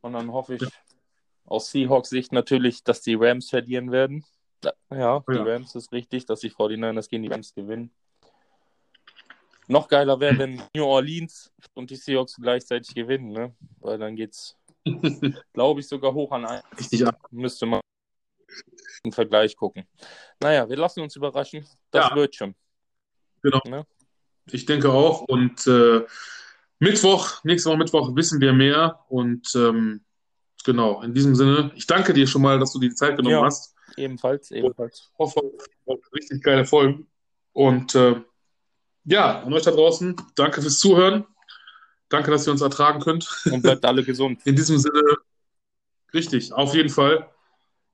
Und 0.00 0.12
dann 0.14 0.32
hoffe 0.32 0.54
ich 0.54 0.62
aus 1.44 1.70
Seahawks 1.70 2.10
Sicht 2.10 2.32
natürlich, 2.32 2.82
dass 2.82 3.02
die 3.02 3.14
Rams 3.14 3.50
verlieren 3.50 3.90
werden. 3.90 4.24
Ja, 4.90 5.24
die 5.28 5.36
Rams 5.36 5.74
ist 5.74 5.92
richtig, 5.92 6.26
dass 6.26 6.40
die 6.40 6.50
49ers 6.50 7.08
gegen 7.08 7.24
die 7.24 7.28
Rams 7.28 7.54
gewinnen. 7.54 7.90
Noch 9.68 9.88
geiler 9.88 10.20
wäre, 10.20 10.38
wenn 10.38 10.62
New 10.74 10.84
Orleans 10.84 11.52
und 11.74 11.90
die 11.90 11.96
Seahawks 11.96 12.36
gleichzeitig 12.36 12.94
gewinnen, 12.94 13.32
ne? 13.32 13.54
Weil 13.80 13.98
dann 13.98 14.16
geht's 14.16 14.56
Glaube 15.52 15.80
ich 15.80 15.88
sogar 15.88 16.12
hoch 16.12 16.32
an 16.32 16.44
ein. 16.44 16.62
Richtig 16.78 17.06
ab. 17.06 17.18
Müsste 17.30 17.66
man 17.66 17.80
im 19.04 19.12
Vergleich 19.12 19.56
gucken. 19.56 19.86
Naja, 20.40 20.68
wir 20.68 20.76
lassen 20.76 21.00
uns 21.00 21.16
überraschen. 21.16 21.66
Das 21.90 22.10
ja. 22.10 22.16
wird 22.16 22.34
schon. 22.34 22.54
Genau. 23.42 23.60
Ne? 23.64 23.86
Ich 24.50 24.66
denke 24.66 24.90
auch. 24.90 25.22
Und 25.22 25.66
äh, 25.66 26.02
Mittwoch, 26.78 27.42
nächste 27.44 27.70
Woche 27.70 27.78
Mittwoch 27.78 28.16
wissen 28.16 28.40
wir 28.40 28.52
mehr. 28.52 29.00
Und 29.08 29.48
ähm, 29.54 30.04
genau, 30.64 31.02
in 31.02 31.14
diesem 31.14 31.34
Sinne, 31.34 31.72
ich 31.74 31.86
danke 31.86 32.12
dir 32.12 32.26
schon 32.26 32.42
mal, 32.42 32.58
dass 32.58 32.72
du 32.72 32.78
die 32.78 32.94
Zeit 32.94 33.16
genommen 33.16 33.36
ja, 33.36 33.44
hast. 33.44 33.74
Ebenfalls, 33.96 34.50
ebenfalls. 34.50 35.10
Ich 35.12 35.18
hoffe 35.18 35.40
richtig 36.14 36.42
geile 36.42 36.64
Folgen. 36.64 37.06
Und 37.52 37.94
äh, 37.94 38.20
ja, 39.04 39.42
an 39.42 39.52
euch 39.52 39.62
da 39.62 39.70
draußen, 39.70 40.16
danke 40.34 40.62
fürs 40.62 40.78
Zuhören. 40.78 41.26
Danke, 42.12 42.30
dass 42.30 42.46
ihr 42.46 42.52
uns 42.52 42.60
ertragen 42.60 43.00
könnt. 43.00 43.26
Und 43.50 43.62
bleibt 43.62 43.86
alle 43.86 44.04
gesund. 44.04 44.40
In 44.44 44.54
diesem 44.54 44.76
Sinne, 44.76 45.00
richtig, 46.12 46.52
auf 46.52 46.74
jeden 46.74 46.90
Fall. 46.90 47.26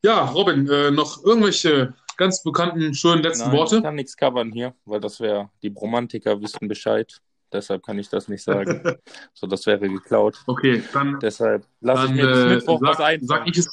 Ja, 0.02 0.24
Robin, 0.24 0.68
äh, 0.68 0.90
noch 0.90 1.22
irgendwelche 1.24 1.94
ganz 2.16 2.42
bekannten, 2.42 2.94
schönen 2.94 3.22
letzten 3.22 3.44
Nein, 3.44 3.54
ich 3.54 3.58
Worte. 3.60 3.82
kann 3.82 3.94
nichts 3.94 4.16
covern 4.16 4.50
hier, 4.50 4.74
weil 4.86 5.00
das 5.00 5.20
wäre, 5.20 5.50
die 5.62 5.70
Bromantiker 5.70 6.40
wüssten 6.40 6.66
Bescheid. 6.66 7.20
Deshalb 7.52 7.84
kann 7.84 7.96
ich 7.96 8.08
das 8.08 8.26
nicht 8.26 8.42
sagen. 8.42 8.82
so, 9.34 9.46
das 9.46 9.64
wäre 9.66 9.88
geklaut. 9.88 10.42
Okay, 10.46 10.82
dann, 10.92 11.20
Deshalb 11.20 11.64
lasse 11.80 12.06
ich 12.06 12.10
mir 12.10 12.26
bis 12.26 12.38
äh, 12.38 12.48
Mittwoch 12.48 12.80
was 12.82 12.98
sag, 12.98 13.06
einfallen. 13.06 13.46
ich 13.46 13.58
es. 13.58 13.68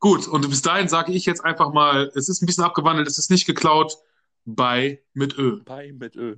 Gut, 0.00 0.26
und 0.28 0.48
bis 0.48 0.62
dahin 0.62 0.88
sage 0.88 1.12
ich 1.12 1.26
jetzt 1.26 1.44
einfach 1.44 1.74
mal, 1.74 2.10
es 2.14 2.30
ist 2.30 2.42
ein 2.42 2.46
bisschen 2.46 2.64
abgewandelt, 2.64 3.06
es 3.06 3.18
ist 3.18 3.30
nicht 3.30 3.46
geklaut 3.46 3.98
bei 4.46 5.02
mit 5.12 5.36
Ö. 5.36 5.60
Bei 5.62 5.92
mit 5.92 6.16
Ö. 6.16 6.36